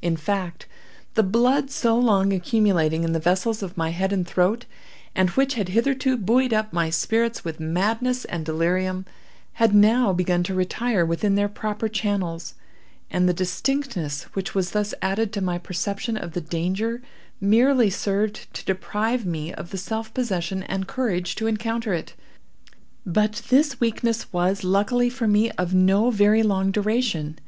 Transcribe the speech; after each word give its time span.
In 0.00 0.16
fact, 0.16 0.64
the 1.16 1.22
blood 1.22 1.70
so 1.70 1.98
long 1.98 2.32
accumulating 2.32 3.04
in 3.04 3.12
the 3.12 3.18
vessels 3.18 3.62
of 3.62 3.76
my 3.76 3.90
head 3.90 4.10
and 4.10 4.26
throat, 4.26 4.64
and 5.14 5.28
which 5.28 5.52
had 5.52 5.68
hitherto 5.68 6.16
buoyed 6.16 6.54
up 6.54 6.72
my 6.72 6.88
spirits 6.88 7.44
with 7.44 7.60
madness 7.60 8.24
and 8.24 8.46
delirium, 8.46 9.04
had 9.60 9.74
now 9.74 10.14
begun 10.14 10.42
to 10.44 10.54
retire 10.54 11.04
within 11.04 11.34
their 11.34 11.50
proper 11.50 11.90
channels, 11.90 12.54
and 13.10 13.28
the 13.28 13.34
distinctness 13.34 14.22
which 14.32 14.54
was 14.54 14.70
thus 14.70 14.94
added 15.02 15.30
to 15.34 15.42
my 15.42 15.58
perception 15.58 16.16
of 16.16 16.32
the 16.32 16.40
danger, 16.40 17.02
merely 17.38 17.90
served 17.90 18.50
to 18.54 18.64
deprive 18.64 19.26
me 19.26 19.52
of 19.52 19.72
the 19.72 19.76
self 19.76 20.14
possession 20.14 20.62
and 20.62 20.88
courage 20.88 21.34
to 21.34 21.46
encounter 21.46 21.92
it. 21.92 22.14
But 23.04 23.42
this 23.50 23.78
weakness 23.78 24.32
was, 24.32 24.64
luckily 24.64 25.10
for 25.10 25.28
me, 25.28 25.50
of 25.50 25.74
no 25.74 26.08
very 26.10 26.42
long 26.42 26.70
duration. 26.70 27.38